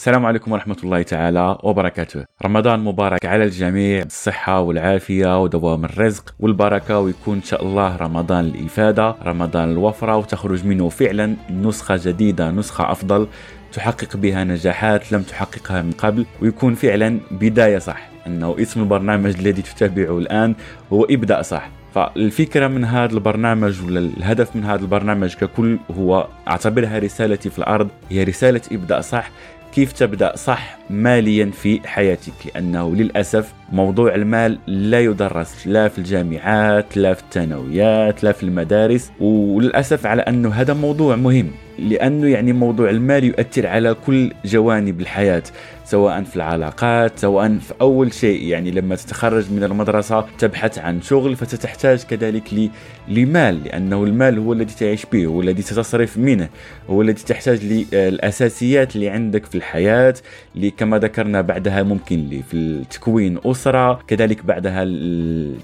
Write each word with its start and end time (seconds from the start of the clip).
السلام 0.00 0.26
عليكم 0.26 0.52
ورحمة 0.52 0.76
الله 0.84 1.02
تعالى 1.02 1.58
وبركاته. 1.62 2.24
رمضان 2.44 2.80
مبارك 2.80 3.26
على 3.26 3.44
الجميع 3.44 4.02
الصحة 4.02 4.60
والعافية 4.60 5.42
ودوام 5.42 5.84
الرزق 5.84 6.34
والبركة 6.40 6.98
ويكون 6.98 7.36
إن 7.36 7.42
شاء 7.42 7.64
الله 7.64 7.96
رمضان 7.96 8.44
الإفادة 8.44 9.14
رمضان 9.24 9.70
الوفرة 9.70 10.16
وتخرج 10.16 10.66
منه 10.66 10.88
فعلا 10.88 11.36
نسخة 11.50 12.00
جديدة 12.04 12.50
نسخة 12.50 12.92
أفضل 12.92 13.26
تحقق 13.72 14.16
بها 14.16 14.44
نجاحات 14.44 15.12
لم 15.12 15.22
تحققها 15.22 15.82
من 15.82 15.92
قبل 15.92 16.26
ويكون 16.42 16.74
فعلا 16.74 17.20
بداية 17.30 17.78
صح. 17.78 18.08
أنه 18.26 18.56
اسم 18.58 18.80
البرنامج 18.80 19.38
الذي 19.38 19.62
تتابعه 19.62 20.18
الآن 20.18 20.54
هو 20.92 21.04
ابدأ 21.04 21.42
صح. 21.42 21.70
فالفكرة 21.94 22.66
من 22.66 22.84
هذا 22.84 23.12
البرنامج 23.12 23.84
ولا 23.84 24.00
الهدف 24.00 24.56
من 24.56 24.64
هذا 24.64 24.82
البرنامج 24.82 25.34
ككل 25.34 25.78
هو 25.98 26.28
أعتبرها 26.48 26.98
رسالتي 26.98 27.50
في 27.50 27.58
الأرض 27.58 27.88
هي 28.10 28.24
رسالة 28.24 28.60
ابدا 28.72 29.00
صح. 29.00 29.30
كيف 29.74 29.92
تبدأ 29.92 30.36
صح 30.36 30.78
ماليا 30.90 31.50
في 31.50 31.80
حياتك؟ 31.88 32.32
لأنه 32.54 32.94
للأسف 32.94 33.52
موضوع 33.72 34.14
المال 34.14 34.58
لا 34.66 35.00
يدرس 35.00 35.66
لا 35.66 35.88
في 35.88 35.98
الجامعات 35.98 36.96
لا 36.96 37.14
في 37.14 37.22
الثانويات 37.22 38.24
لا 38.24 38.32
في 38.32 38.42
المدارس 38.42 39.10
وللأسف 39.20 40.06
على 40.06 40.22
أنه 40.22 40.50
هذا 40.50 40.74
موضوع 40.74 41.16
مهم. 41.16 41.50
لأنه 41.80 42.28
يعني 42.28 42.52
موضوع 42.52 42.90
المال 42.90 43.24
يؤثر 43.24 43.66
على 43.66 43.94
كل 44.06 44.32
جوانب 44.44 45.00
الحياة 45.00 45.42
سواء 45.90 46.22
في 46.22 46.36
العلاقات 46.36 47.18
سواء 47.18 47.58
في 47.58 47.74
أول 47.80 48.12
شيء 48.12 48.42
يعني 48.42 48.70
لما 48.70 48.96
تتخرج 48.96 49.52
من 49.52 49.64
المدرسة 49.64 50.24
تبحث 50.38 50.78
عن 50.78 51.02
شغل 51.02 51.36
فتحتاج 51.36 52.02
كذلك 52.02 52.70
لمال 53.08 53.64
لأنه 53.64 54.04
المال 54.04 54.38
هو 54.38 54.52
الذي 54.52 54.74
تعيش 54.74 55.06
به 55.12 55.26
هو 55.26 55.40
الذي 55.40 55.62
تتصرف 55.62 56.18
منه 56.18 56.48
هو 56.90 57.02
الذي 57.02 57.22
تحتاج 57.22 57.64
للاساسيات 57.64 58.96
اللي 58.96 59.08
عندك 59.08 59.46
في 59.46 59.54
الحياة 59.54 60.14
اللي 60.56 60.70
كما 60.70 60.98
ذكرنا 60.98 61.40
بعدها 61.40 61.82
ممكن 61.82 62.42
في 62.50 62.84
تكوين 62.90 63.38
أسرة 63.44 64.00
كذلك 64.06 64.44
بعدها 64.44 64.84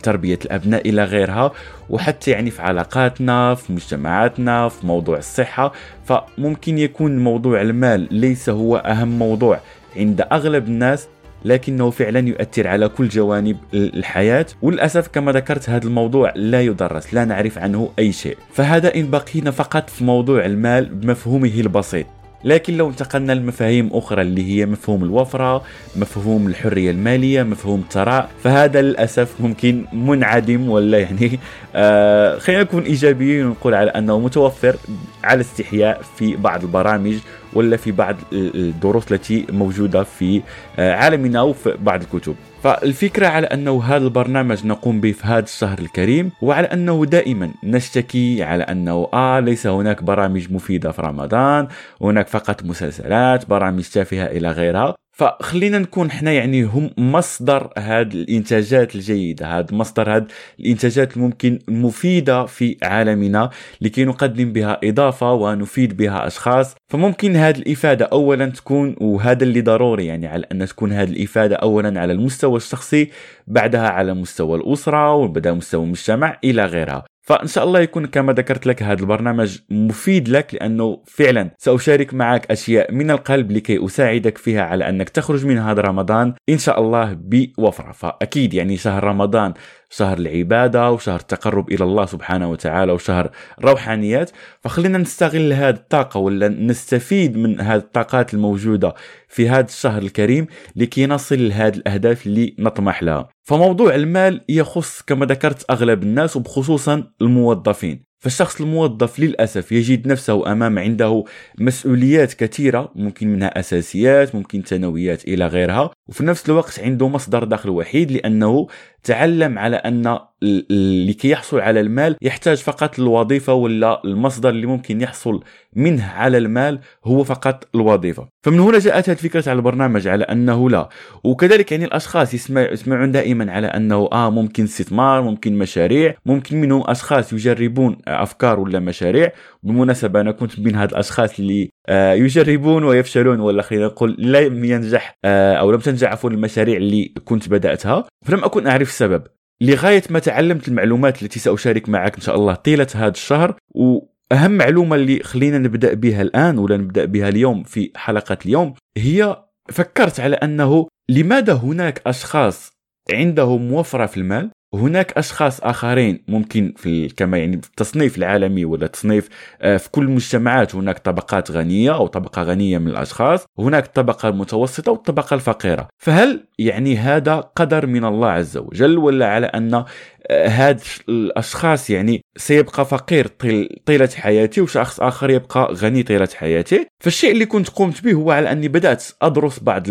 تربية 0.02 0.38
الأبناء 0.44 0.88
إلى 0.88 1.04
غيرها 1.04 1.52
وحتى 1.90 2.30
يعني 2.30 2.50
في 2.50 2.62
علاقاتنا 2.62 3.54
في 3.54 3.72
مجتمعاتنا 3.72 4.68
في 4.68 4.86
موضوع 4.86 5.18
الصحة 5.18 5.72
فممكن 6.06 6.78
يكون 6.78 7.18
موضوع 7.18 7.60
المال 7.60 8.08
ليس 8.10 8.48
هو 8.48 8.76
أهم 8.76 9.18
موضوع 9.18 9.60
عند 9.96 10.20
أغلب 10.32 10.66
الناس 10.66 11.08
لكنه 11.44 11.90
فعلا 11.90 12.28
يؤثر 12.28 12.68
على 12.68 12.88
كل 12.88 13.08
جوانب 13.08 13.56
الحياة. 13.74 14.46
وللأسف 14.62 15.08
كما 15.08 15.32
ذكرت 15.32 15.70
هذا 15.70 15.84
الموضوع 15.86 16.32
لا 16.36 16.62
يدرس 16.62 17.14
لا 17.14 17.24
نعرف 17.24 17.58
عنه 17.58 17.90
أي 17.98 18.12
شيء. 18.12 18.36
فهذا 18.52 18.94
إن 18.94 19.10
بقينا 19.10 19.50
فقط 19.50 19.90
في 19.90 20.04
موضوع 20.04 20.44
المال 20.44 20.84
بمفهومه 20.84 21.52
البسيط. 21.60 22.06
لكن 22.44 22.76
لو 22.76 22.88
انتقلنا 22.88 23.32
لمفاهيم 23.32 23.90
أخرى 23.92 24.22
اللي 24.22 24.50
هي 24.50 24.66
مفهوم 24.66 25.04
الوفرة 25.04 25.62
مفهوم 25.96 26.46
الحرية 26.46 26.90
المالية 26.90 27.42
مفهوم 27.42 27.80
الثراء 27.80 28.30
فهذا 28.44 28.82
للأسف 28.82 29.40
ممكن 29.40 29.84
منعدم 29.92 30.68
ولا 30.68 30.98
يعني. 30.98 31.38
آه 31.74 32.38
خلينا 32.38 32.62
نكون 32.62 32.82
إيجابيين 32.82 33.46
ونقول 33.46 33.74
على 33.74 33.90
أنه 33.90 34.18
متوفر 34.18 34.76
على 35.24 35.40
استحياء 35.40 36.02
في 36.16 36.36
بعض 36.36 36.62
البرامج 36.62 37.14
ولا 37.52 37.76
في 37.76 37.92
بعض 37.92 38.16
الدروس 38.32 39.12
التي 39.12 39.46
موجودة 39.52 40.02
في 40.02 40.42
آه، 40.78 40.94
عالمنا 40.94 41.42
وفي 41.42 41.76
بعض 41.80 42.02
الكتب. 42.02 42.34
فالفكرة 42.66 43.26
على 43.26 43.46
أنه 43.46 43.82
هذا 43.84 44.04
البرنامج 44.04 44.66
نقوم 44.66 45.00
به 45.00 45.12
في 45.12 45.26
هذا 45.26 45.44
الشهر 45.44 45.78
الكريم 45.78 46.32
وعلى 46.42 46.66
أنه 46.66 47.04
دائما 47.04 47.50
نشتكي 47.64 48.42
على 48.42 48.64
أنه 48.64 49.08
آه 49.14 49.40
ليس 49.40 49.66
هناك 49.66 50.02
برامج 50.02 50.52
مفيدة 50.52 50.92
في 50.92 51.02
رمضان 51.02 51.68
هناك 52.00 52.28
فقط 52.28 52.64
مسلسلات 52.64 53.48
برامج 53.48 53.88
تافهة 53.88 54.26
إلى 54.26 54.50
غيرها. 54.50 54.94
فخلينا 55.16 55.78
نكون 55.78 56.06
إحنا 56.06 56.32
يعني 56.32 56.62
هم 56.62 56.90
مصدر 56.98 57.72
هذه 57.78 58.12
الإنتاجات 58.12 58.94
الجيدة 58.94 59.58
هذا 59.58 59.66
مصدر 59.72 60.16
هذه 60.16 60.26
الإنتاجات 60.60 61.16
الممكن 61.16 61.58
المفيده 61.68 62.46
في 62.46 62.76
عالمنا 62.82 63.50
لكي 63.80 64.04
نقدم 64.04 64.52
بها 64.52 64.80
إضافة 64.84 65.32
ونفيد 65.32 65.96
بها 65.96 66.26
أشخاص. 66.26 66.74
فممكن 66.92 67.36
هذه 67.36 67.58
الإفادة 67.58 68.04
اولا 68.04 68.46
تكون 68.46 68.96
وهذا 69.00 69.44
اللي 69.44 69.60
ضروري 69.60 70.06
يعني 70.06 70.26
على 70.26 70.46
أن 70.52 70.66
تكون 70.66 70.92
هذه 70.92 71.10
الإفادة 71.10 71.56
اولا 71.56 72.00
على 72.00 72.12
المستوى 72.12 72.56
الشخصي 72.56 73.10
بعدها 73.46 73.88
على 73.88 74.14
مستوى 74.14 74.58
الأسرة 74.58 75.14
وبعدها 75.14 75.52
مستوى 75.52 75.84
المجتمع 75.84 76.38
إلى 76.44 76.64
غيرها. 76.64 77.04
فإن 77.26 77.46
شاء 77.46 77.64
الله 77.64 77.80
يكون 77.80 78.06
كما 78.06 78.32
ذكرت 78.32 78.66
لك 78.66 78.82
هذا 78.82 79.00
البرنامج 79.00 79.58
مفيد 79.70 80.28
لك 80.28 80.54
لأنه 80.54 81.02
فعلا 81.06 81.50
سأشارك 81.58 82.14
معك 82.14 82.50
أشياء 82.50 82.92
من 82.92 83.10
القلب 83.10 83.52
لكي 83.52 83.84
أساعدك 83.84 84.38
فيها 84.38 84.62
على 84.62 84.88
أنك 84.88 85.08
تخرج 85.08 85.46
من 85.46 85.58
هذا 85.58 85.80
رمضان 85.80 86.34
إن 86.48 86.58
شاء 86.58 86.80
الله 86.80 87.16
بوفرة. 87.20 87.92
فأكيد 87.92 88.54
يعني 88.54 88.76
شهر 88.76 89.04
رمضان 89.04 89.54
شهر 89.90 90.18
العبادة 90.18 90.90
وشهر 90.90 91.20
التقرب 91.20 91.72
إلى 91.72 91.84
الله 91.84 92.06
سبحانه 92.06 92.50
وتعالى 92.50 92.92
وشهر 92.92 93.30
روحانيات 93.64 94.30
فخلينا 94.60 94.98
نستغل 94.98 95.52
هذه 95.52 95.74
الطاقة 95.74 96.20
ولا 96.20 96.48
نستفيد 96.48 97.36
من 97.36 97.60
هذه 97.60 97.78
الطاقات 97.78 98.34
الموجودة 98.34 98.94
في 99.28 99.48
هذا 99.48 99.66
الشهر 99.66 100.02
الكريم 100.02 100.46
لكي 100.76 101.06
نصل 101.06 101.48
لهذه 101.48 101.76
الأهداف 101.76 102.26
اللي 102.26 102.56
نطمح 102.58 103.02
لها. 103.02 103.28
فموضوع 103.42 103.94
المال 103.94 104.44
يخص 104.48 105.02
كما 105.02 105.26
ذكرت 105.26 105.70
أغلب 105.70 106.02
الناس 106.02 106.36
وبخصوصا 106.36 107.04
الموظفين. 107.20 108.05
فالشخص 108.26 108.60
الموظف 108.60 109.18
للأسف 109.20 109.72
يجد 109.72 110.08
نفسه 110.08 110.52
أمام 110.52 110.78
عنده 110.78 111.24
مسؤوليات 111.58 112.34
كثيرة 112.34 112.92
ممكن 112.94 113.28
منها 113.28 113.60
أساسيات 113.60 114.34
ممكن 114.34 114.62
ثانويات 114.62 115.24
إلى 115.24 115.46
غيرها 115.46 115.90
وفي 116.08 116.24
نفس 116.24 116.48
الوقت 116.48 116.80
عنده 116.80 117.08
مصدر 117.08 117.44
دخل 117.44 117.70
وحيد 117.70 118.12
لأنه 118.12 118.66
تعلم 119.04 119.58
على 119.58 119.76
أن 119.76 120.18
لكي 120.42 121.30
يحصل 121.30 121.60
على 121.60 121.80
المال 121.80 122.16
يحتاج 122.22 122.56
فقط 122.58 122.98
الوظيفة 122.98 123.54
ولا 123.54 124.02
المصدر 124.04 124.48
اللي 124.48 124.66
ممكن 124.66 125.00
يحصل 125.00 125.40
منه 125.76 126.04
على 126.04 126.38
المال 126.38 126.78
هو 127.04 127.24
فقط 127.24 127.68
الوظيفة. 127.74 128.28
فمن 128.42 128.60
هنا 128.60 128.78
جاءت 128.78 129.08
هذه 129.08 129.16
الفكرة 129.16 129.48
على 129.50 129.56
البرنامج 129.56 130.08
على 130.08 130.24
أنه 130.24 130.70
لا. 130.70 130.88
وكذلك 131.24 131.72
يعني 131.72 131.84
الأشخاص 131.84 132.34
يسمع 132.34 132.60
يسمعون 132.72 133.12
دائما 133.12 133.52
على 133.52 133.66
أنه 133.66 134.08
آه 134.12 134.30
ممكن 134.30 134.64
استثمار 134.64 135.22
ممكن 135.22 135.58
مشاريع 135.58 136.14
ممكن 136.26 136.60
منهم 136.60 136.82
أشخاص 136.86 137.32
يجربون 137.32 137.96
أفكار 138.08 138.60
ولا 138.60 138.78
مشاريع. 138.80 139.32
بالمناسبة 139.62 140.20
أنا 140.20 140.32
كنت 140.32 140.60
من 140.60 140.74
هاد 140.74 140.90
الأشخاص 140.90 141.38
اللي 141.38 141.70
آه 141.88 142.12
يجربون 142.12 142.84
ويفشلون 142.84 143.40
ولا 143.40 143.62
خلينا 143.62 143.86
نقول 143.86 144.16
لم 144.18 144.64
ينجح 144.64 145.14
آه 145.24 145.54
أو 145.54 145.70
لم 145.70 145.78
تنجح 145.78 146.10
عفوا 146.12 146.30
المشاريع 146.30 146.76
اللي 146.76 147.12
كنت 147.24 147.48
بدأتها. 147.48 148.04
فلم 148.26 148.44
أكن 148.44 148.66
أعرف 148.66 148.88
السبب. 148.88 149.22
لغاية 149.60 150.02
ما 150.10 150.18
تعلمت 150.18 150.68
المعلومات 150.68 151.22
التي 151.22 151.38
سأشارك 151.38 151.88
معك 151.88 152.14
إن 152.14 152.20
شاء 152.20 152.36
الله 152.36 152.54
طيلة 152.54 152.86
هذا 152.94 153.08
الشهر 153.08 153.56
وأهم 153.70 154.50
معلومة 154.50 154.96
اللي 154.96 155.22
خلينا 155.22 155.58
نبدأ 155.58 155.94
بها 155.94 156.22
الآن 156.22 156.58
ولا 156.58 156.76
نبدأ 156.76 157.04
بها 157.04 157.28
اليوم 157.28 157.62
في 157.62 157.90
حلقة 157.96 158.38
اليوم 158.46 158.74
هي 158.96 159.42
فكرت 159.72 160.20
على 160.20 160.36
أنه 160.36 160.88
لماذا 161.08 161.52
هناك 161.52 162.02
أشخاص 162.06 162.70
عندهم 163.12 163.72
وفرة 163.72 164.06
في 164.06 164.16
المال؟ 164.16 164.50
هناك 164.74 165.18
أشخاص 165.18 165.60
آخرين 165.60 166.24
ممكن 166.28 166.74
في 166.76 167.08
كما 167.08 167.38
يعني 167.38 167.56
التصنيف 167.56 168.18
العالمي 168.18 168.64
ولا 168.64 168.86
تصنيف 168.86 169.28
آه، 169.60 169.76
في 169.76 169.90
كل 169.90 170.02
المجتمعات 170.02 170.74
هناك 170.74 170.98
طبقات 170.98 171.50
غنية 171.50 171.94
أو 171.94 172.06
طبقة 172.06 172.42
غنية 172.42 172.78
من 172.78 172.88
الأشخاص 172.88 173.46
هناك 173.58 173.86
الطبقه 173.86 174.28
المتوسطه 174.28 174.92
والطبقة 174.92 175.34
الفقيرة. 175.34 175.88
فهل 175.98 176.44
يعني 176.58 176.96
هذا 176.96 177.34
قدر 177.36 177.86
من 177.86 178.04
الله 178.04 178.28
عز 178.28 178.56
وجل 178.56 178.98
ولا 178.98 179.26
على 179.26 179.46
أن 179.46 179.84
هاد 180.30 180.80
الأشخاص 181.08 181.90
يعني 181.90 182.20
سيبقى 182.36 182.86
فقير 182.86 183.26
طيل 183.26 183.68
طيلة 183.86 184.08
حياتي 184.16 184.60
وشخص 184.60 185.00
آخر 185.00 185.30
يبقى 185.30 185.74
غني 185.74 186.02
طيلة 186.02 186.28
حياتي. 186.34 186.86
فالشيء 187.00 187.32
اللي 187.32 187.46
كنت 187.46 187.68
قمت 187.68 188.04
به 188.04 188.12
هو 188.12 188.30
على 188.30 188.52
أني 188.52 188.68
بدأت 188.68 189.04
أدرس 189.22 189.58
بعض. 189.58 189.88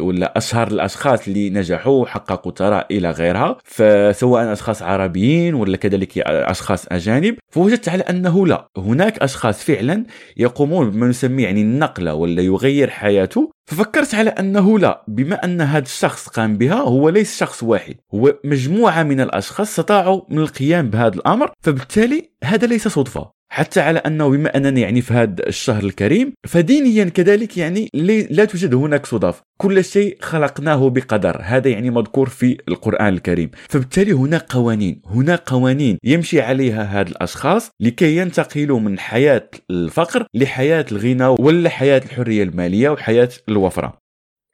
ولا 0.00 0.38
أشهر 0.38 0.66
الأشخاص 0.68 1.28
اللي 1.28 1.50
نجحوا 1.50 2.02
وحققوا 2.02 2.52
ثراء 2.52 2.86
إلى 2.90 3.10
غيرها. 3.10 3.56
فسواء 3.64 4.52
أشخاص 4.52 4.82
عربيين 4.82 5.54
ولا 5.54 5.76
كذلك 5.76 6.18
أشخاص 6.18 6.86
أجانب. 6.88 7.36
فوجدت 7.52 7.88
على 7.88 8.02
أنه 8.02 8.46
لا 8.46 8.68
هناك 8.76 9.18
أشخاص 9.18 9.64
فعلا 9.64 10.04
يقومون 10.36 10.90
بما 10.90 11.06
نسميه 11.06 11.44
يعني 11.44 11.62
النقلة 11.62 12.14
ولا 12.14 12.42
يغير 12.42 12.90
حياته. 12.90 13.50
ففكرت 13.66 14.14
على 14.14 14.30
أنه 14.30 14.78
لا 14.78 15.04
بما 15.08 15.44
أن 15.44 15.60
هذا 15.60 15.84
الشخص 15.84 16.28
قام 16.28 16.58
بها 16.58 16.74
هو 16.74 17.08
ليس 17.08 17.38
شخص 17.38 17.62
واحد 17.62 17.96
هو 18.14 18.38
مجموعة 18.44 19.02
من 19.02 19.20
الأشخاص 19.20 19.68
استطاعوا 19.68 20.22
من 20.28 20.38
القيام 20.38 20.90
بهذا 20.90 21.14
الأمر 21.14 21.52
فبالتالي 21.60 22.30
هذا 22.44 22.66
ليس 22.66 22.88
صدفة. 22.88 23.30
حتى 23.54 23.80
على 23.80 23.98
أنه 23.98 24.28
بما 24.28 24.56
اننا 24.56 24.80
يعني 24.80 25.00
في 25.00 25.14
هذا 25.14 25.46
الشهر 25.46 25.84
الكريم 25.84 26.32
فدينيا 26.46 27.04
كذلك 27.04 27.56
يعني 27.58 27.88
لا 28.30 28.44
توجد 28.44 28.74
هناك 28.74 29.06
صدف. 29.06 29.42
كل 29.56 29.84
شيء 29.84 30.16
خلقناه 30.20 30.90
بقدر. 30.90 31.40
هذا 31.42 31.70
يعني 31.70 31.90
مذكور 31.90 32.28
في 32.28 32.58
القرآن 32.68 33.14
الكريم. 33.14 33.50
فبالتالي 33.68 34.12
هناك 34.12 34.52
قوانين. 34.52 35.02
هناك 35.06 35.42
قوانين 35.50 35.98
يمشي 36.04 36.40
عليها 36.40 37.00
هاد 37.00 37.08
الأشخاص 37.08 37.70
لكي 37.80 38.16
ينتقلوا 38.16 38.80
من 38.80 38.98
حياة 38.98 39.50
الفقر 39.70 40.26
لحياة 40.34 40.86
الغنى 40.92 41.26
ولا 41.26 41.70
حياة 41.70 42.02
الحرية 42.04 42.42
المالية 42.42 42.90
وحياة 42.90 43.28
الوفرة. 43.48 44.03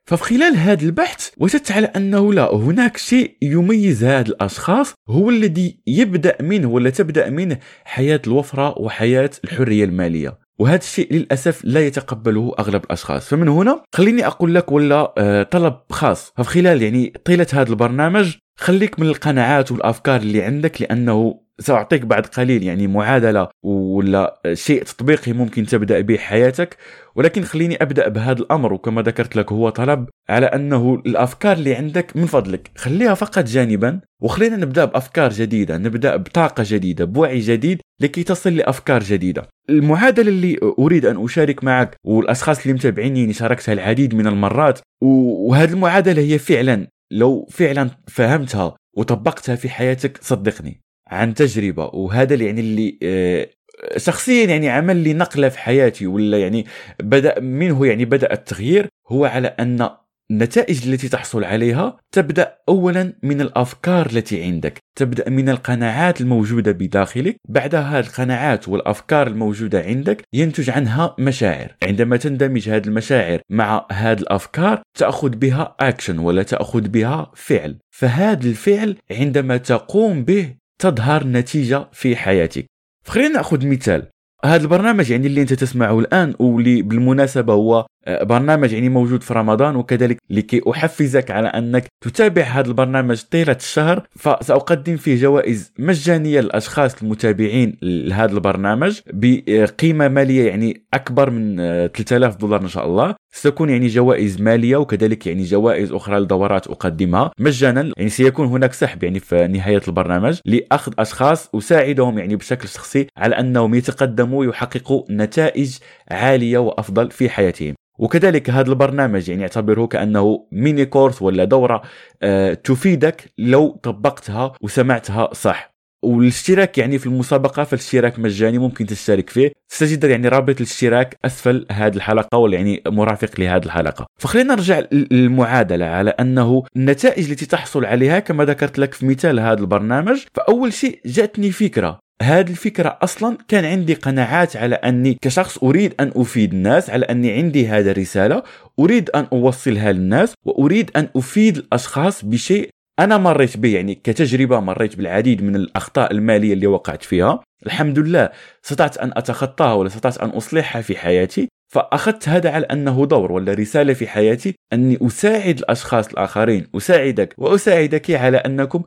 ففي 0.07 0.25
خلال 0.25 0.57
هذا 0.57 0.83
البحث 0.85 1.29
وجدت 1.39 1.73
على 1.73 1.87
أنه 1.87 2.33
لا 2.33 2.55
هناك 2.55 2.97
شيء 2.97 3.37
يميز 3.43 4.05
هاد 4.05 4.29
الأشخاص 4.29 4.95
هو 5.09 5.31
الذي 5.31 5.79
يبدأ 5.87 6.37
منه 6.41 6.69
ولا 6.69 6.91
تبدأ 6.91 7.31
منه 7.31 7.59
حياة 7.85 8.21
الوفرة 8.27 8.79
وحياة 8.79 9.31
الحرية 9.45 9.85
المالية. 9.85 10.39
وهذا 10.59 10.79
الشيء 10.79 11.13
للأسف 11.13 11.61
لا 11.65 11.87
يتقبله 11.87 12.55
أغلب 12.59 12.85
الأشخاص. 12.85 13.29
فمن 13.29 13.49
هنا 13.49 13.83
خليني 13.95 14.27
أقول 14.27 14.55
لك 14.55 14.73
ولا 14.73 15.15
آه، 15.19 15.43
طلب 15.43 15.75
خاص. 15.91 16.33
ففي 16.37 16.49
خلال 16.49 16.83
يعني 16.83 17.13
طيلة 17.25 17.47
هذا 17.53 17.71
البرنامج 17.71 18.37
خليك 18.57 19.01
من 19.01 19.07
القناعات 19.07 19.73
والأفكار 19.73 20.21
اللي 20.21 20.43
عندك 20.43 20.83
لأنه 20.83 21.41
سأعطيك 21.61 22.03
بعد 22.03 22.27
قليل 22.27 22.63
يعني 22.63 22.87
معادلة 22.87 23.49
ولا 23.63 24.41
شيء 24.53 24.83
تطبيقي 24.83 25.33
ممكن 25.33 25.67
تبدأ 25.67 26.01
به 26.01 26.17
حياتك 26.17 26.77
ولكن 27.15 27.43
خليني 27.43 27.83
أبدأ 27.83 28.09
بهذا 28.09 28.39
الأمر 28.39 28.73
وكما 28.73 29.03
ذكرت 29.03 29.37
لك 29.37 29.53
هو 29.53 29.69
طلب 29.69 30.09
على 30.29 30.47
أنه 30.47 31.03
الأفكار 31.07 31.57
اللي 31.57 31.75
عندك 31.75 32.17
من 32.17 32.27
فضلك 32.27 32.71
خليها 32.77 33.15
فقط 33.15 33.45
جانبا 33.45 34.01
وخلينا 34.23 34.57
نبدأ 34.57 34.85
بأفكار 34.85 35.31
جديدة 35.31 35.79
نبدأ 35.79 36.17
بطاقة 36.17 36.65
جديدة 36.67 37.05
بوعي 37.05 37.39
جديد 37.39 37.81
لكي 38.01 38.23
تصل 38.23 38.57
لأفكار 38.57 39.03
جديدة. 39.03 39.49
المعادلة 39.71 40.29
اللي 40.29 40.59
أريد 40.79 41.07
أن 41.07 41.25
أشارك 41.25 41.65
معك 41.65 41.97
والأشخاص 42.05 42.61
اللي 42.61 42.73
متابعيني 42.73 43.33
شاركتها 43.33 43.73
العديد 43.73 44.15
من 44.15 44.27
المرات 44.27 44.79
وهذه 45.03 45.73
المعادلة 45.73 46.23
هي 46.23 46.39
فعلا 46.39 46.87
لو 47.13 47.47
فعلا 47.51 47.91
فهمتها 48.09 48.77
وطبقتها 48.97 49.57
في 49.57 49.69
حياتك 49.69 50.19
صدقني. 50.23 50.81
عن 51.11 51.35
تجربة 51.35 51.85
وهذا 51.85 52.35
اللي 52.35 52.47
يعني 52.47 52.61
اللي 52.61 52.99
آه، 53.03 53.49
شخصيا 53.97 54.45
يعني 54.47 54.69
عمل 54.69 54.97
لي 54.97 55.13
نقلة 55.15 55.49
في 55.49 55.59
حياتي 55.59 56.07
ولا 56.07 56.39
يعني 56.39 56.67
بدأ 57.03 57.41
منه 57.41 57.87
يعني 57.87 58.05
بدأ 58.05 58.33
التغيير 58.33 58.89
هو 59.09 59.25
على 59.25 59.49
أن 59.49 59.91
النتائج 60.31 60.89
التي 60.89 61.09
تحصل 61.09 61.45
عليها 61.45 61.97
تبدأ 62.13 62.59
اولا 62.69 63.13
من 63.23 63.41
الأفكار 63.41 64.07
التي 64.07 64.43
عندك 64.43 64.79
تبدأ 64.97 65.31
من 65.31 65.49
القناعات 65.49 66.21
الموجودة 66.21 66.73
بداخلك 66.73 67.37
بعدها 67.49 68.01
القناعات 68.01 68.69
والأفكار 68.69 69.27
الموجودة 69.27 69.81
عندك 69.83 70.23
ينتج 70.33 70.71
عنها 70.71 71.17
مشاعر. 71.19 71.77
عندما 71.83 72.17
تندمج 72.17 72.69
هذه 72.69 72.87
المشاعر 72.87 73.41
مع 73.51 73.87
هذه 73.93 74.19
الأفكار 74.19 74.83
تأخذ 74.99 75.29
بها 75.29 75.77
اكشن 75.81 76.19
ولا 76.19 76.43
تأخذ 76.43 76.89
بها 76.89 77.31
فعل. 77.35 77.79
فهذا 77.91 78.49
الفعل 78.49 78.97
عندما 79.11 79.57
تقوم 79.57 80.25
به 80.25 80.60
تظهر 80.81 81.27
نتيجة 81.27 81.89
في 81.93 82.17
حياتك. 82.17 82.67
خلينا 83.07 83.29
نأخذ 83.29 83.67
مثال. 83.67 84.07
هذا 84.45 84.63
البرنامج 84.63 85.11
يعني 85.11 85.27
اللي 85.27 85.43
أنت 85.43 85.53
تسمعه 85.53 85.99
الآن 85.99 86.35
واللي 86.39 86.83
بالمناسبة 86.83 87.53
هو 87.53 87.87
آه، 88.07 88.25
برنامج 88.25 88.73
يعني 88.73 88.89
موجود 88.89 89.23
في 89.23 89.35
رمضان 89.35 89.77
وكذلك 89.77 90.17
لكي 90.31 90.63
أحفزك 90.71 91.31
على 91.31 91.49
أنك 91.49 91.87
تتابع 92.05 92.43
هذا 92.43 92.69
البرنامج 92.69 93.23
طيلة 93.23 93.53
الشهر 93.53 94.07
فسأقدم 94.11 94.97
فيه 94.97 95.17
جوائز 95.17 95.73
مجانية 95.79 96.41
للأشخاص 96.41 97.03
المتابعين 97.03 97.77
لهذا 97.83 98.33
البرنامج 98.33 99.01
بقيمة 99.13 100.09
مالية 100.09 100.49
يعني 100.49 100.85
أكبر 100.95 101.31
من 101.31 101.57
3000 101.57 102.35
آه، 102.35 102.39
دولار 102.39 102.63
إن 102.63 102.69
شاء 102.69 102.87
الله. 102.87 103.15
ستكون 103.33 103.71
يعني 103.71 103.87
جوائز 103.87 104.41
مالية 104.41 104.77
وكذلك 104.77 105.27
يعني 105.27 105.43
جوائز 105.43 105.93
أخرى 105.93 106.19
لدورات 106.21 106.67
اقدمها 106.67 107.31
مجانا 107.39 107.93
يعني 107.97 108.11
سيكون 108.11 108.47
هناك 108.47 108.73
سحب 108.73 109.03
يعني 109.03 109.21
في 109.21 109.47
نهاية 109.47 109.81
البرنامج 109.89 110.41
لأخذ 110.45 110.93
أشخاص 110.99 111.55
أساعدهم 111.55 112.19
يعني 112.19 112.37
بشكل 112.37 112.69
شخصي 112.69 113.07
على 113.17 113.39
أنهم 113.41 113.75
يتقدموا 113.75 114.41
ويحققوا 114.41 115.05
نتائج 115.11 115.79
عالية 116.11 116.59
وأفضل 116.59 117.11
في 117.11 117.29
حياتهم. 117.29 117.75
وكذلك 117.99 118.51
هذا 118.51 118.71
البرنامج 118.71 119.29
يعني 119.29 119.43
اعتبره 119.43 119.87
كأنه 119.87 120.47
ميني 120.53 120.87
كورس 120.87 121.23
ولا 121.23 121.45
دورة 121.45 121.83
آه، 122.23 122.55
تفيدك 122.55 123.33
لو 123.39 123.81
طبقتها 123.83 124.53
وسمعتها 124.61 125.35
صح. 125.35 125.70
والاشتراك 126.03 126.79
يعني 126.79 126.99
في 126.99 127.07
المسابقة 127.07 127.65
فالاشتراك 127.65 128.19
مجاني 128.19 128.59
ممكن 128.59 128.87
تشترك 128.87 129.31
فيه. 129.31 129.53
ستجد 129.69 130.05
يعني 130.05 130.29
رابط 130.29 130.57
الاشتراك 130.57 131.17
أسفل 131.25 131.67
هذه 131.71 131.97
الحلقة 131.97 132.39
ولا 132.39 132.57
يعني 132.57 132.83
مرافق 132.87 133.41
لهذه 133.41 133.65
الحلقة. 133.65 134.07
فخلينا 134.21 134.55
نرجع 134.55 134.83
للمعادلة 134.93 135.87
على 135.87 136.11
أنه 136.11 136.63
النتائج 136.77 137.31
التي 137.31 137.47
تحصل 137.47 137.85
عليها 137.85 138.19
كما 138.19 138.45
ذكرت 138.45 138.79
لك 138.79 138.95
في 138.95 139.07
مثال 139.07 139.41
هذا 139.41 139.61
البرنامج 139.61 140.25
فأول 140.35 140.73
شيء 140.73 141.01
جاتني 141.07 141.51
فكرة. 141.51 141.99
هذه 142.23 142.51
الفكرة 142.51 142.99
أصلا 143.03 143.39
كان 143.49 143.65
عندي 143.65 143.95
قناعات 143.95 144.57
على 144.57 144.75
أني 144.75 145.19
كشخص 145.23 145.59
أريد 145.59 145.95
أن 146.01 146.13
أفيد 146.17 146.53
الناس 146.53 146.91
على 146.91 147.07
أني 147.07 147.33
عندي 147.33 147.69
هذه 147.69 147.91
الرسالة. 147.91 148.43
أريد 148.79 149.11
أن 149.11 149.27
أوصلها 149.33 149.93
للناس 149.93 150.35
وأريد 150.45 150.91
أن 150.97 151.09
أفيد 151.17 151.57
الأشخاص 151.57 152.25
بشيء 152.25 152.71
أنا 153.01 153.19
مريت 153.19 153.57
به 153.57 153.75
يعني 153.75 153.95
كتجربة 153.95 154.61
مريت 154.61 154.97
بالعديد 154.97 155.43
من 155.43 155.57
الأخطاء 155.57 156.13
المالية 156.13 156.53
اللي 156.53 156.67
وقعت 156.67 157.03
فيها. 157.03 157.41
الحمد 157.67 157.99
لله 157.99 158.31
استطعت 158.65 158.99
أن 158.99 159.13
أتخطاها 159.17 159.73
ولا 159.73 159.89
استطعت 159.89 160.19
أن 160.19 160.29
أصلحها 160.29 160.83
في 160.83 160.97
حياتي. 160.97 161.49
فأخذت 161.73 162.29
هذا 162.29 162.51
على 162.51 162.67
أنه 162.67 163.07
دور 163.07 163.33
ولا 163.33 163.53
رسالة 163.55 163.93
في 163.93 164.07
حياتي 164.07 164.55
أني 164.73 164.99
أساعد 165.03 165.59
الأشخاص 165.59 166.09
الآخرين. 166.09 166.67
أساعدك 166.77 167.35
وأساعدك 167.39 168.11
على 168.11 168.37
أنكم 168.37 168.83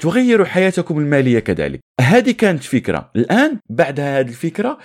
تغيروا 0.00 0.46
حياتكم 0.46 0.98
المالية 0.98 1.38
كذلك. 1.38 1.80
هذه 2.00 2.30
كانت 2.30 2.64
فكرة. 2.64 3.10
الآن 3.16 3.58
بعد 3.70 4.00
هذه 4.00 4.28
الفكرة 4.28 4.78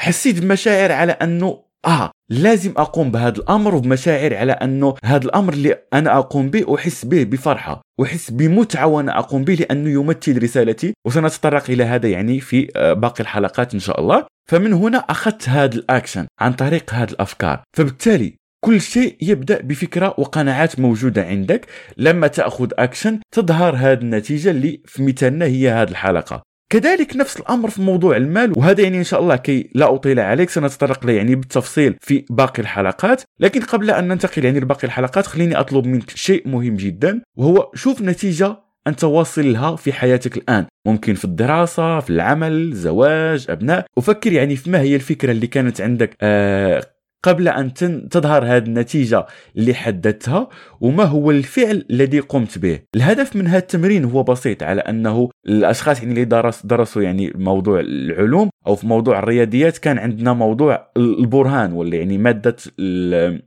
حسيت 0.00 0.40
بمشاعر 0.40 0.92
على 0.92 1.12
أنه 1.12 1.65
آه 1.86 2.10
لازم 2.30 2.72
أقوم 2.76 3.10
بهذا 3.10 3.38
الأمر 3.38 3.74
وبمشاعر 3.74 4.36
على 4.36 4.52
أنه 4.52 4.94
هذا 5.04 5.24
الأمر 5.24 5.52
اللي 5.52 5.78
أنا 5.92 6.18
أقوم 6.18 6.50
به 6.50 6.74
أحس 6.74 7.04
به 7.04 7.24
بفرحة 7.24 7.82
أحس 8.02 8.30
بمتعة 8.30 8.86
وأنا 8.86 9.18
أقوم 9.18 9.44
به 9.44 9.54
لأنه 9.54 9.90
يمثل 9.90 10.42
رسالتي 10.42 10.94
وسنتطرق 11.06 11.70
إلى 11.70 11.84
هذا 11.84 12.08
يعني 12.08 12.40
في 12.40 12.68
آه، 12.76 12.92
باقي 12.92 13.20
الحلقات 13.20 13.74
إن 13.74 13.80
شاء 13.80 14.00
الله. 14.00 14.26
فمن 14.50 14.72
هنا 14.72 14.98
أخذت 14.98 15.48
هذا 15.48 15.74
الأكشن 15.74 16.26
عن 16.40 16.52
طريق 16.52 16.94
هذه 16.94 17.10
الأفكار. 17.10 17.62
فبالتالي 17.76 18.34
كل 18.64 18.80
شيء 18.80 19.16
يبدأ 19.22 19.62
بفكرة 19.62 20.14
وقناعات 20.18 20.80
موجودة 20.80 21.24
عندك. 21.24 21.66
لما 21.96 22.26
تأخذ 22.26 22.68
أكشن 22.78 23.20
تظهر 23.34 23.76
هذه 23.76 23.98
النتيجة 23.98 24.50
اللي 24.50 24.80
في 24.84 25.02
مثالنا 25.02 25.44
هي 25.44 25.70
هذه 25.70 25.90
الحلقة. 25.90 26.42
كذلك 26.68 27.16
نفس 27.16 27.36
الأمر 27.36 27.70
في 27.70 27.82
موضوع 27.82 28.16
المال 28.16 28.58
وهذا 28.58 28.82
يعني 28.82 28.98
إن 28.98 29.04
شاء 29.04 29.20
الله 29.20 29.36
كي 29.36 29.70
لا 29.74 29.94
أطيل 29.94 30.20
عليك 30.20 30.50
سنتطرق 30.50 31.06
له 31.06 31.12
يعني 31.12 31.34
بالتفصيل 31.34 31.96
في 32.00 32.24
باقي 32.30 32.62
الحلقات. 32.62 33.22
لكن 33.40 33.60
قبل 33.60 33.90
أن 33.90 34.08
ننتقل 34.08 34.44
يعني 34.44 34.60
لباقي 34.60 34.84
الحلقات 34.84 35.26
خليني 35.26 35.60
أطلب 35.60 35.86
منك 35.86 36.10
شيء 36.10 36.48
مهم 36.48 36.76
جدا 36.76 37.20
وهو 37.36 37.70
شوف 37.74 38.02
نتيجة 38.02 38.56
انت 38.86 39.04
واصل 39.04 39.52
لها 39.52 39.76
في 39.76 39.92
حياتك 39.92 40.36
الآن. 40.36 40.66
ممكن 40.86 41.14
في 41.14 41.24
الدراسة 41.24 42.00
في 42.00 42.10
العمل 42.10 42.72
زواج 42.72 43.46
أبناء. 43.48 43.86
وفكر 43.96 44.32
يعني 44.32 44.56
في 44.56 44.70
ما 44.70 44.80
هي 44.80 44.94
الفكرة 44.96 45.30
اللي 45.32 45.46
كانت 45.46 45.80
عندك 45.80 46.16
آه 46.22 46.82
قبل 47.26 47.48
أن 47.48 47.74
تظهر 48.10 48.44
هذه 48.44 48.64
النتيجة 48.64 49.26
اللي 49.56 49.74
حددتها 49.74 50.48
وما 50.80 51.04
هو 51.04 51.30
الفعل 51.30 51.84
الذي 51.90 52.20
قمت 52.20 52.58
به؟ 52.58 52.80
الهدف 52.96 53.36
من 53.36 53.46
هذا 53.46 53.58
التمرين 53.58 54.04
هو 54.04 54.22
بسيط 54.22 54.62
على 54.62 54.80
أنه 54.80 55.30
الأشخاص 55.46 55.98
يعني 55.98 56.10
اللي 56.10 56.24
درس 56.24 56.66
درسوا 56.66 57.02
يعني 57.02 57.32
موضوع 57.34 57.80
العلوم 57.80 58.50
أو 58.66 58.76
في 58.76 58.86
موضوع 58.86 59.18
الرياضيات 59.18 59.78
كان 59.78 59.98
عندنا 59.98 60.32
موضوع 60.32 60.90
البرهان 60.96 61.72
ولا 61.72 61.96
يعني 61.96 62.18
مادة 62.18 62.56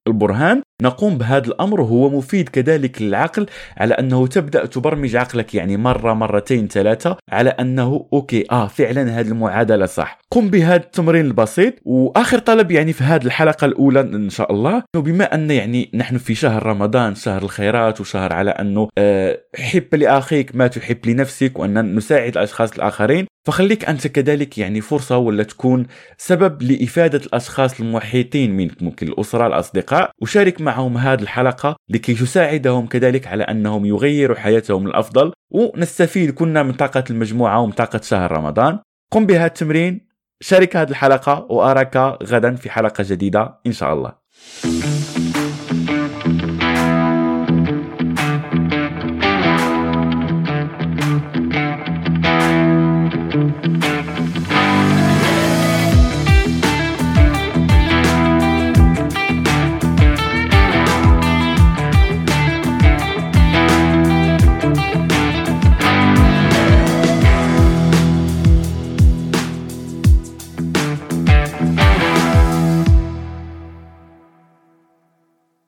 البرهان. 0.08 0.62
نقوم 0.82 1.18
بهذا 1.18 1.48
الأمر 1.48 1.82
وهو 1.82 2.10
مفيد 2.10 2.50
كذلك 2.50 3.02
للعقل 3.02 3.46
على 3.78 3.94
أنه 3.94 4.28
تبدأ 4.28 4.66
تبرمج 4.66 5.16
عقلك 5.16 5.56
يعني 5.56 5.78
مرة 5.78 6.14
مرتين 6.14 6.68
ثلاثة 6.68 7.18
على 7.32 7.50
أنه 7.50 8.08
أوكي 8.14 8.46
آه 8.52 8.68
فعلا 8.68 9.20
هذه 9.20 9.28
المعادلة 9.28 9.86
صح. 9.86 10.20
قم 10.32 10.50
بهذا 10.50 10.76
التمرين 10.76 11.26
البسيط 11.26 11.74
وآخر 11.86 12.40
طلب 12.40 12.72
يعني 12.72 12.94
في 12.94 13.04
هذه 13.04 13.26
الحلقة 13.26 13.66
الأولى 13.66 14.00
إن 14.00 14.30
شاء 14.30 14.52
الله 14.52 14.84
بما 14.96 15.36
أن 15.36 15.52
يعني 15.52 15.90
نحن 15.94 16.18
في 16.18 16.36
شهر 16.36 16.66
رمضان 16.66 17.16
شهر 17.16 17.44
الخيرات 17.44 18.02
وشهر 18.02 18.34
على 18.34 18.52
أنه 18.52 18.90
آه 18.98 19.40
حب 19.56 19.96
لأخيك 19.96 20.56
ما 20.56 20.68
تحب 20.68 20.98
لنفسك 21.06 21.60
وأن 21.60 21.96
نساعد 21.96 22.38
الأشخاص 22.38 22.74
الآخرين 22.74 23.26
فخليك 23.46 23.86
أنت 23.86 24.08
كذلك 24.08 24.58
يعني 24.58 24.82
فرصة 24.82 25.18
ولا 25.18 25.44
تكون 25.44 25.86
سبب 26.18 26.62
لإفادة 26.62 27.18
الأشخاص 27.18 27.80
المحيطين 27.80 28.58
منك 28.58 28.84
ممكن 28.84 29.08
الأسرة 29.08 29.48
الأصدقاء 29.48 30.12
وشارك 30.22 30.62
معهم 30.62 30.98
هذه 30.98 31.22
الحلقة 31.22 31.76
لكي 31.90 32.14
تساعدهم 32.14 32.88
كذلك 32.88 33.28
على 33.28 33.44
أنهم 33.44 33.86
يغيروا 33.86 34.38
حياتهم 34.38 34.88
للأفضل 34.88 35.34
ونستفيد 35.52 36.32
كنا 36.32 36.64
من 36.64 36.74
طاقة 36.74 37.04
المجموعة 37.10 37.60
ومن 37.60 37.72
طاقة 37.72 38.02
شهر 38.04 38.32
رمضان. 38.32 38.80
قم 39.12 39.26
بهذا 39.26 39.46
التمرين 39.46 40.10
شارك 40.42 40.76
هذه 40.76 40.90
الحلقة 40.90 41.48
وأراك 41.50 41.98
غدا 42.24 42.56
في 42.56 42.70
حلقة 42.70 43.06
جديدة 43.08 43.60
إن 43.68 43.72
شاء 43.72 43.94
الله. 43.94 45.19